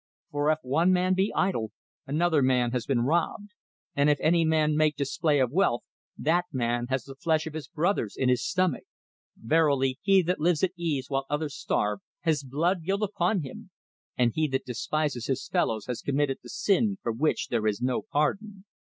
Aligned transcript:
For 0.31 0.49
if 0.49 0.57
one 0.63 0.91
man 0.91 1.13
be 1.13 1.31
idle, 1.35 1.73
another 2.07 2.41
man 2.41 2.71
has 2.71 2.87
been 2.87 3.01
robbed; 3.01 3.49
and 3.95 4.09
if 4.09 4.17
any 4.19 4.43
man 4.43 4.75
make 4.75 4.95
display 4.95 5.39
of 5.39 5.51
wealth, 5.51 5.83
that 6.17 6.45
man 6.51 6.87
has 6.89 7.03
the 7.03 7.13
flesh 7.13 7.45
of 7.45 7.53
his 7.53 7.67
brothers 7.67 8.15
in 8.17 8.27
his 8.27 8.43
stomach. 8.43 8.85
Verily, 9.37 9.99
he 10.01 10.23
that 10.23 10.39
lives 10.39 10.63
at 10.63 10.71
ease 10.75 11.07
while 11.11 11.27
others 11.29 11.53
starve 11.55 11.99
has 12.21 12.41
blood 12.43 12.83
guilt 12.83 13.03
upon 13.03 13.43
him; 13.43 13.69
and 14.17 14.31
he 14.33 14.47
that 14.47 14.65
despises 14.65 15.27
his 15.27 15.47
fellows 15.47 15.85
has 15.85 16.01
committed 16.01 16.39
the 16.41 16.49
sin 16.49 16.97
for 17.03 17.11
which 17.11 17.49
there 17.49 17.67
is 17.67 17.79
no 17.79 18.01
pardon. 18.01 18.65